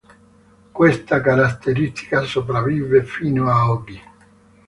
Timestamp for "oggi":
3.69-4.01